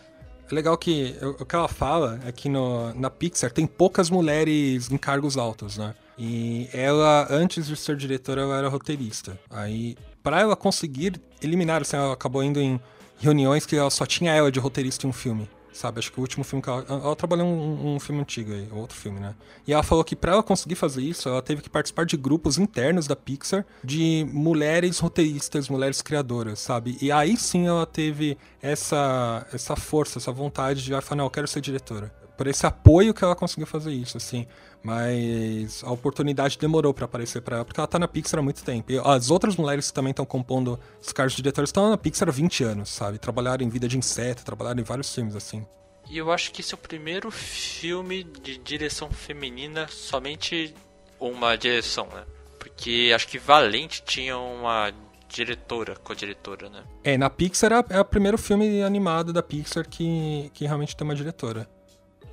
[0.51, 4.11] É legal que o, o que ela fala é que no, na Pixar tem poucas
[4.11, 9.41] mulheres em cargos altos, né, e ela, antes de ser diretora, ela era roteirista.
[9.49, 12.81] Aí para ela conseguir eliminar, assim, ela acabou indo em
[13.19, 15.49] reuniões que ela só tinha ela de roteirista em um filme.
[15.73, 16.85] Sabe, acho que o último filme que ela.
[16.89, 19.35] Ela trabalhou um, um filme antigo aí, outro filme, né?
[19.67, 22.59] E ela falou que para ela conseguir fazer isso, ela teve que participar de grupos
[22.59, 26.99] internos da Pixar de mulheres roteiristas, mulheres criadoras, sabe?
[27.01, 31.47] E aí sim ela teve essa, essa força, essa vontade de falar, não, eu quero
[31.47, 32.13] ser diretora.
[32.41, 34.47] Por esse apoio que ela conseguiu fazer isso, assim.
[34.83, 38.65] Mas a oportunidade demorou para aparecer para ela, porque ela tá na Pixar há muito
[38.65, 38.91] tempo.
[38.91, 42.31] E as outras mulheres que também estão compondo os cargos de diretores estão na Pixar
[42.31, 43.19] há 20 anos, sabe?
[43.19, 45.67] Trabalharam em Vida de Inseto, trabalharam em vários filmes, assim.
[46.09, 50.75] E eu acho que esse é o primeiro filme de direção feminina, somente
[51.21, 52.25] uma direção, né?
[52.59, 54.91] Porque acho que Valente tinha uma
[55.29, 56.85] diretora, co-diretora, né?
[57.05, 61.07] É, na Pixar é, é o primeiro filme animado da Pixar que, que realmente tem
[61.07, 61.69] uma diretora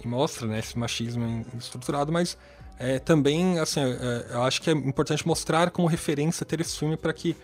[0.03, 2.37] e mostra né, esse machismo estruturado, mas
[2.79, 6.95] é, também, assim, é, eu acho que é importante mostrar como referência ter esse filme
[6.95, 7.35] para que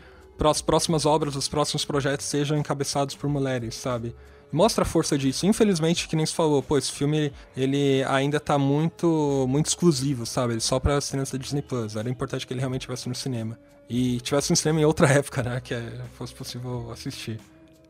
[0.43, 4.13] as próximas obras, os próximos projetos sejam encabeçados por mulheres, sabe?
[4.51, 5.45] Mostra a força disso.
[5.45, 10.53] Infelizmente, que nem se falou, pô, esse filme ele ainda tá muito muito exclusivo, sabe?
[10.53, 11.95] Ele só para assinantes da Disney Plus.
[11.95, 13.57] Era importante que ele realmente tivesse no cinema.
[13.89, 15.61] E tivesse no cinema em outra época, né?
[15.61, 17.39] Que é, fosse possível assistir.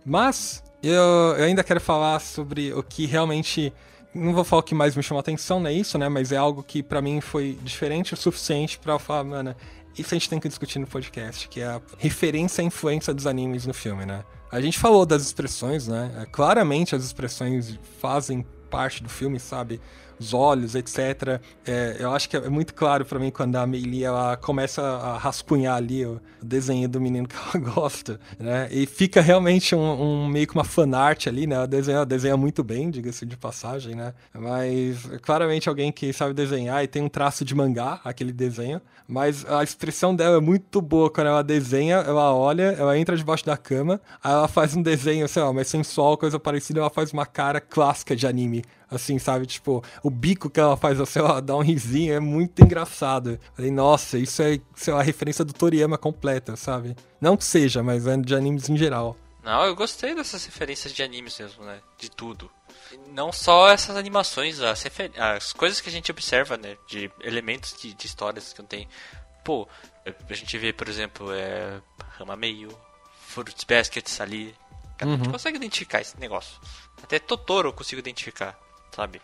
[0.06, 0.94] Mas eu,
[1.38, 3.74] eu ainda quero falar sobre o que realmente
[4.14, 6.08] não vou falar o que mais me chamou atenção, não é isso, né?
[6.10, 9.56] Mas é algo que para mim foi diferente o suficiente para falar, mano,
[9.98, 13.28] isso a gente tem que discutir no podcast, que é a referência à influência dos
[13.28, 14.24] animes no filme, né?
[14.52, 16.12] A gente falou das expressões, né?
[16.22, 19.82] É, claramente as expressões fazem parte do filme, sabe?
[20.20, 21.42] Os olhos, etc.
[21.66, 25.18] É, eu acho que é muito claro para mim quando a Meili ela começa a
[25.18, 28.68] rascunhar ali o desenho do menino que ela gosta, né?
[28.72, 31.56] E fica realmente um, um meio que uma fanart ali, né?
[31.56, 34.14] Ela desenha, ela desenha muito bem, diga-se de passagem, né?
[34.34, 38.82] Mas claramente alguém que sabe desenhar e tem um traço de mangá, aquele desenho.
[39.08, 43.46] Mas a expressão dela é muito boa quando ela desenha, ela olha, ela entra debaixo
[43.46, 47.12] da cama, aí ela faz um desenho, sei lá, mais sensual, coisa parecida, ela faz
[47.12, 48.64] uma cara clássica de anime
[48.96, 49.46] assim, sabe?
[49.46, 53.40] Tipo, o bico que ela faz, sei lá, dá um risinho, é muito engraçado.
[53.54, 56.96] Falei, nossa, isso é, sei lá, a referência do Toriyama completa, sabe?
[57.20, 59.18] Não que seja, mas é de animes em geral.
[59.44, 61.82] Não, eu gostei dessas referências de animes mesmo, né?
[61.98, 62.50] De tudo.
[63.10, 64.86] Não só essas animações, as,
[65.18, 66.78] as coisas que a gente observa, né?
[66.88, 68.88] De elementos de, de histórias que não tem.
[69.44, 69.68] Pô,
[70.30, 71.82] a gente vê, por exemplo, é,
[72.18, 72.70] Rama Meio,
[73.28, 74.56] Fruits Baskets ali.
[74.98, 75.32] A gente uhum.
[75.34, 76.58] consegue identificar esse negócio.
[77.04, 78.58] Até Totoro eu consigo identificar
[78.94, 79.22] sabe?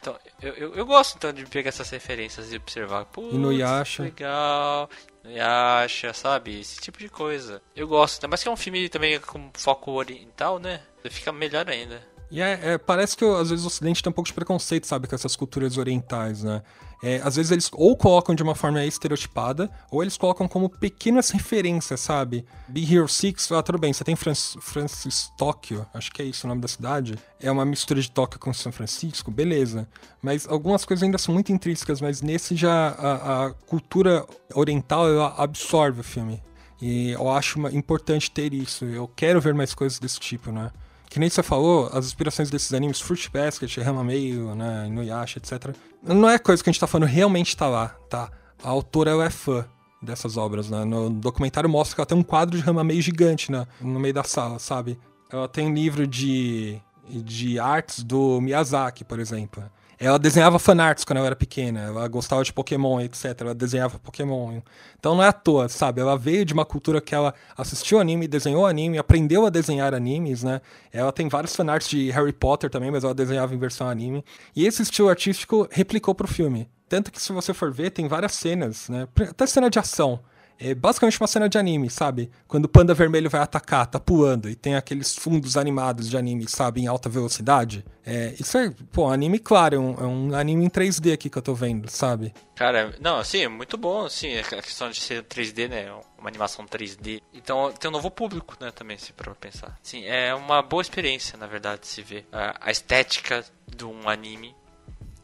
[0.00, 3.04] Então, eu, eu, eu, gosto então de pegar essas referências e observar.
[3.06, 4.02] Putz, Inuyasha.
[4.02, 4.90] legal.
[5.24, 6.60] Inuyasha, sabe?
[6.60, 7.62] Esse tipo de coisa.
[7.74, 8.28] Eu gosto.
[8.28, 10.80] Mas que é um filme também com foco oriental, né?
[11.08, 12.02] Fica melhor ainda.
[12.30, 15.06] E é, é, parece que às vezes o Ocidente tem um pouco de preconceito, sabe,
[15.06, 16.62] com essas culturas orientais, né?
[17.02, 21.30] É, às vezes eles ou colocam de uma forma estereotipada, ou eles colocam como pequenas
[21.30, 22.44] referências, sabe?
[22.68, 26.46] Be Hero 6, ah, tudo bem, você tem Francis, Francis Tóquio, acho que é isso
[26.46, 27.18] o nome da cidade.
[27.40, 29.88] É uma mistura de Tóquio com São Francisco, beleza.
[30.22, 35.04] Mas algumas coisas ainda são muito intrínsecas, mas nesse já a, a cultura oriental
[35.36, 36.40] absorve o filme.
[36.80, 38.84] E eu acho importante ter isso.
[38.84, 40.70] Eu quero ver mais coisas desse tipo, né?
[41.12, 45.76] Que nem você falou, as inspirações desses animes, Fruit Basket, Meio, né, Inuyasha, etc.
[46.02, 48.30] Não é coisa que a gente tá falando, realmente tá lá, tá?
[48.64, 49.66] A autora, é fã
[50.00, 50.86] dessas obras, né?
[50.86, 53.66] No documentário mostra que ela tem um quadro de Meio gigante, né?
[53.78, 54.98] No meio da sala, sabe?
[55.30, 59.62] Ela tem um livro de, de artes do Miyazaki, por exemplo.
[59.98, 63.40] Ela desenhava fanarts quando ela era pequena, ela gostava de Pokémon, etc.
[63.40, 64.60] Ela desenhava Pokémon.
[64.98, 66.00] Então não é à toa, sabe?
[66.00, 70.42] Ela veio de uma cultura que ela assistiu anime, desenhou anime, aprendeu a desenhar animes,
[70.42, 70.60] né?
[70.92, 74.24] Ela tem vários fanarts de Harry Potter também, mas ela desenhava em versão anime.
[74.56, 76.68] E esse estilo artístico replicou pro filme.
[76.88, 79.06] Tanto que se você for ver, tem várias cenas, né?
[79.30, 80.20] Até cena de ação
[80.62, 82.30] é basicamente uma cena de anime, sabe?
[82.46, 86.48] Quando o panda vermelho vai atacar, tá pulando, e tem aqueles fundos animados de anime,
[86.48, 87.84] sabe, em alta velocidade.
[88.04, 91.36] É, isso é, pô, anime, claro, é um, é um, anime em 3D aqui que
[91.36, 92.32] eu tô vendo, sabe?
[92.54, 95.92] Cara, não, assim, é muito bom, assim, a questão de ser 3D, né?
[96.18, 97.20] Uma animação 3D.
[97.34, 99.76] Então tem um novo público, né, também, se for pensar.
[99.82, 104.54] Sim, é uma boa experiência, na verdade, se ver a, a estética de um anime,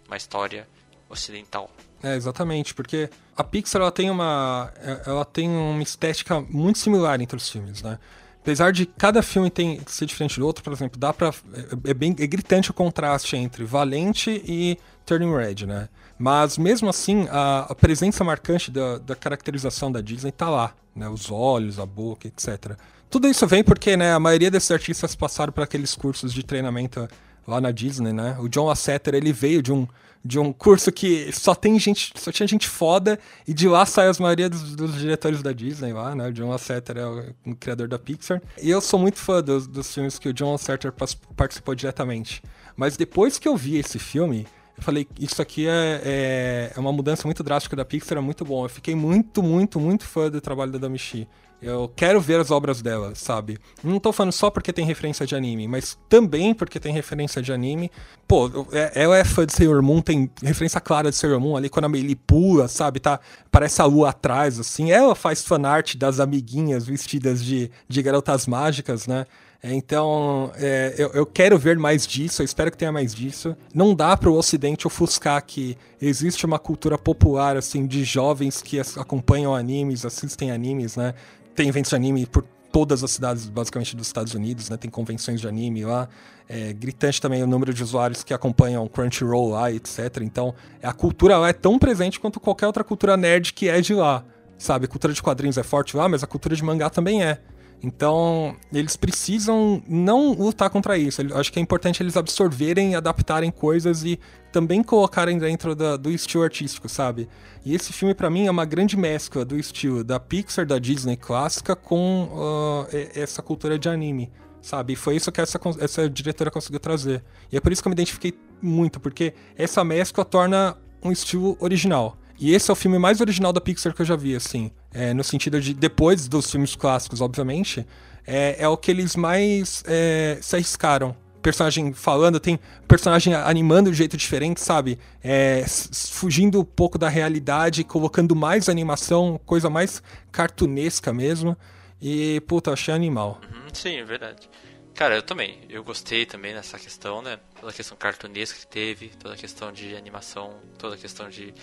[0.07, 0.67] uma história
[1.09, 1.71] ocidental.
[2.03, 4.73] É, exatamente, porque a Pixar ela tem uma
[5.05, 7.99] ela tem uma estética muito similar entre os filmes, né?
[8.41, 11.29] Apesar de cada filme tem, ser diferente do outro, por exemplo, dá pra.
[11.53, 15.89] É, é, bem é gritante o contraste entre Valente e Turning Red, né?
[16.19, 21.09] Mas mesmo assim, a, a presença marcante da, da, caracterização da Disney tá lá, né?
[21.09, 22.77] Os olhos, a boca, etc.
[23.11, 27.07] Tudo isso vem porque, né, a maioria desses artistas passaram por aqueles cursos de treinamento
[27.47, 28.37] lá na Disney, né?
[28.39, 29.87] O John Lasseter, ele veio de um
[30.25, 34.09] de um curso que só tem gente, só tinha gente foda, e de lá sai
[34.09, 36.29] as maioria dos, dos diretores da Disney lá, né?
[36.29, 38.43] O John Lasseter é o, criador da Pixar.
[38.61, 40.93] E eu sou muito fã dos, dos filmes que o John Lasseter
[41.37, 42.43] participou diretamente.
[42.77, 46.93] Mas depois que eu vi esse filme, eu falei, isso aqui é, é, é, uma
[46.93, 48.65] mudança muito drástica da Pixar, é muito bom.
[48.65, 51.27] Eu fiquei muito, muito, muito fã do trabalho da Damichi.
[51.61, 53.59] Eu quero ver as obras dela, sabe?
[53.83, 57.53] Não tô falando só porque tem referência de anime, mas também porque tem referência de
[57.53, 57.91] anime.
[58.29, 58.49] Pô,
[58.95, 61.89] ela é fã de Sailor Moon, tem referência clara de Sailor Moon ali quando a
[61.89, 63.01] Meili pula, sabe?
[63.01, 63.19] Tá,
[63.51, 64.93] parece a lua atrás, assim.
[64.93, 69.27] Ela faz fanart das amiguinhas vestidas de, de garotas mágicas, né?
[69.63, 73.57] Então, é, eu, eu, quero ver mais disso, eu espero que tenha mais disso.
[73.75, 78.79] Não dá para o Ocidente ofuscar que existe uma cultura popular, assim, de jovens que
[78.79, 81.13] acompanham animes, assistem animes, né?
[81.59, 84.77] tem eventos de anime por todas as cidades, basicamente, dos Estados Unidos, né?
[84.77, 86.09] Tem convenções de anime lá.
[86.49, 90.19] É gritante também o número de usuários que acompanham Crunchyroll lá, etc.
[90.23, 93.93] Então, a cultura lá é tão presente quanto qualquer outra cultura nerd que é de
[93.93, 94.25] lá.
[94.57, 97.41] Sabe, a cultura de quadrinhos é forte lá, mas a cultura de mangá também é.
[97.83, 101.23] Então, eles precisam não lutar contra isso.
[101.23, 104.19] Eu acho que é importante eles absorverem, adaptarem coisas e
[104.51, 107.29] também colocarem dentro da, do estilo artístico, sabe?
[107.65, 111.17] E esse filme, para mim, é uma grande mescla do estilo da Pixar, da Disney
[111.17, 114.95] clássica, com uh, essa cultura de anime, sabe?
[114.95, 117.23] E foi isso que essa, essa diretora conseguiu trazer.
[117.53, 121.57] E é por isso que eu me identifiquei muito, porque essa mescla torna um estilo
[121.61, 122.17] original.
[122.39, 124.71] E esse é o filme mais original da Pixar que eu já vi, assim.
[124.93, 127.85] É, no sentido de, depois dos filmes clássicos, obviamente,
[128.27, 131.17] é, é o que eles mais é, se arriscaram.
[131.43, 134.99] Personagem falando, tem personagem animando de jeito diferente, sabe?
[135.23, 135.65] É,
[136.13, 141.57] fugindo um pouco da realidade, colocando mais animação, coisa mais cartunesca mesmo.
[142.01, 143.41] E, puta, achei animal.
[143.51, 144.49] Uhum, sim, é verdade.
[144.95, 145.61] Cara, eu também.
[145.69, 147.39] Eu gostei também dessa questão, né?
[147.61, 151.55] Toda a questão cartunesca que teve, toda a questão de animação, toda a questão de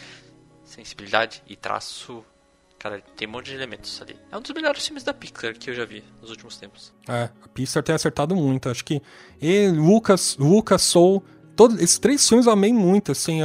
[0.75, 2.23] sensibilidade e traço.
[2.77, 4.15] Cara, tem um monte de elementos ali.
[4.31, 6.93] É um dos melhores filmes da Pixar que eu já vi nos últimos tempos.
[7.07, 8.69] É, a Pixar tem acertado muito.
[8.69, 9.01] Acho que
[9.41, 11.23] ele, Lucas, Lucas, Soul,
[11.55, 13.39] todos esses três filmes eu amei muito, assim,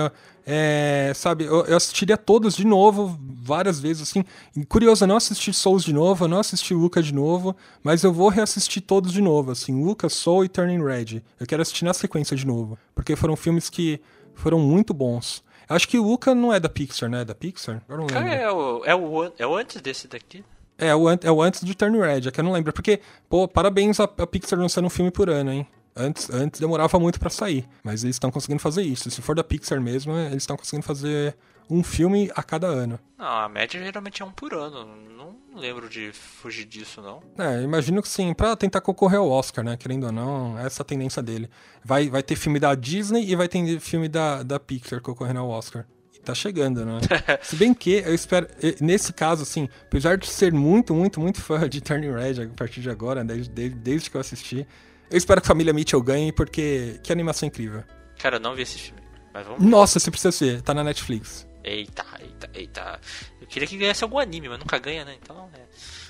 [0.45, 4.25] é, sabe, eu, eu, assistiria todos de novo, várias vezes, assim.
[4.57, 8.03] E, curioso, eu não assisti Souls de novo, eu não assisti Lucas de novo, mas
[8.03, 11.23] eu vou reassistir todos de novo, assim, Lucas, Soul e Turning Red.
[11.39, 14.01] Eu quero assistir na sequência de novo, porque foram filmes que
[14.35, 15.43] foram muito bons.
[15.71, 17.21] Acho que o Luca não é da Pixar, né?
[17.21, 17.81] É da Pixar?
[17.89, 18.29] Eu não lembro.
[18.29, 20.45] É, o, é, o, é o antes desse daqui.
[20.77, 22.73] É, o, é o antes de Turn Red, é que eu não lembro.
[22.73, 25.67] Porque, pô, parabéns a, a Pixar lançando um filme por ano, hein?
[25.95, 29.11] Antes, antes demorava muito para sair, mas eles estão conseguindo fazer isso.
[29.11, 31.37] Se for da Pixar mesmo, eles estão conseguindo fazer
[31.69, 32.99] um filme a cada ano.
[33.17, 34.85] Não, a média geralmente é um por ano.
[35.17, 37.23] Não lembro de fugir disso, não.
[37.39, 39.77] É, imagino que sim, pra tentar concorrer ao Oscar, né?
[39.77, 41.49] Querendo ou não, essa é a tendência dele.
[41.85, 45.49] Vai, vai ter filme da Disney e vai ter filme da, da Pixar concorrendo ao
[45.49, 45.87] Oscar.
[46.15, 47.01] E tá chegando, né?
[47.43, 48.49] Se bem que eu espero.
[48.81, 52.81] Nesse caso, assim, apesar de ser muito, muito, muito fã de Turning Red a partir
[52.81, 54.67] de agora, desde, desde, desde que eu assisti,
[55.11, 57.83] eu espero que a família Mitchell ganhe, porque que animação incrível.
[58.19, 59.01] Cara, eu não vi esse filme.
[59.33, 61.47] Mas vamos Nossa, você precisa ver, tá na Netflix.
[61.63, 63.01] Eita, eita, eita.
[63.41, 65.17] Eu queria que ganhasse algum anime, mas nunca ganha, né?
[65.23, 65.49] Então,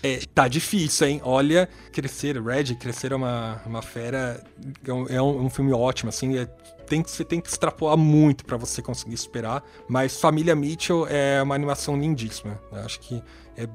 [0.02, 0.12] é.
[0.14, 1.20] é tá difícil, hein?
[1.24, 4.42] Olha, Crescer, Red, Crescer é uma, uma fera.
[4.86, 6.38] É um, é um filme ótimo, assim.
[6.38, 6.48] É,
[6.90, 9.62] tem, você tem que extrapolar muito para você conseguir esperar.
[9.88, 12.60] Mas Família Mitchell é uma animação lindíssima.
[12.72, 13.22] Eu acho que
[13.56, 13.68] é,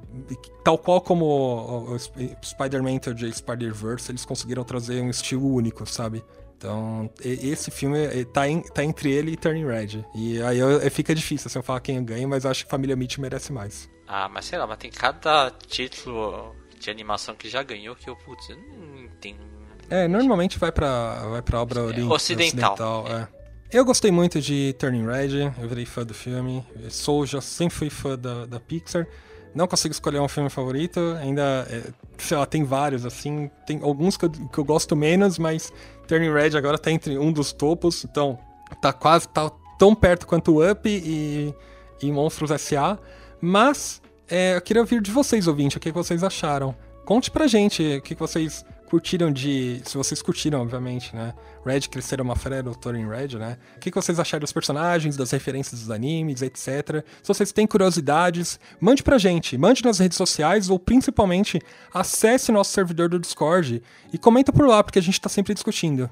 [0.63, 1.99] tal qual como o, o, o
[2.45, 6.23] Spider-Man e Spider-Verse, eles conseguiram trazer um estilo único, sabe?
[6.58, 10.06] Então, esse filme tá, em, tá entre ele e Turning Red.
[10.13, 12.71] E aí eu, eu, fica difícil assim, eu falar quem ganha, mas eu acho que
[12.71, 13.89] Família Mitch merece mais.
[14.08, 18.15] Ah, mas sei lá, mas tem cada título de animação que já ganhou que eu,
[18.15, 19.54] putz, eu não entendo.
[19.89, 22.13] É, normalmente vai pra, vai pra obra é, ocidental.
[22.13, 23.21] ocidental é.
[23.21, 23.27] é.
[23.71, 26.63] Eu gostei muito de Turning Red, eu virei fã do filme.
[26.89, 29.07] Soul já sempre fui fã da, da Pixar.
[29.53, 31.83] Não consigo escolher um filme favorito, ainda, é,
[32.17, 33.49] sei lá, tem vários, assim.
[33.65, 35.71] Tem alguns que eu, que eu gosto menos, mas
[36.07, 38.38] Turning Red agora tá entre um dos topos, então
[38.81, 41.53] tá quase, tá tão perto quanto Up e,
[42.01, 42.97] e Monstros S.A.,
[43.41, 46.75] mas é, eu queria ouvir de vocês, ouvinte, o que vocês acharam.
[47.05, 48.65] Conte pra gente o que vocês
[48.95, 49.81] curtiram de.
[49.83, 51.33] Se vocês curtiram, obviamente, né?
[51.65, 53.57] Red Crescer uma Fera, Doutor em Red, né?
[53.75, 57.03] O que vocês acharam dos personagens, das referências dos animes, etc.
[57.21, 59.57] Se vocês têm curiosidades, mande pra gente.
[59.57, 61.59] Mande nas redes sociais ou principalmente
[61.93, 63.83] acesse nosso servidor do Discord
[64.13, 66.09] e comenta por lá, porque a gente tá sempre discutindo.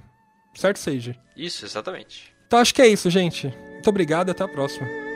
[0.53, 1.17] Certo, Sage?
[1.38, 2.34] Isso, exatamente.
[2.45, 3.47] Então acho que é isso, gente.
[3.71, 5.12] Muito obrigado e até a próxima.